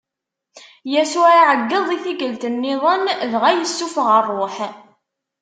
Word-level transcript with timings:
Yasuɛ 0.93 1.29
iɛeggeḍ 1.39 1.87
i 1.95 1.97
tikkelt-nniḍen 2.03 3.03
dɣa 3.31 3.49
yessufeɣ 3.53 4.07
ṛṛuḥ. 4.27 4.57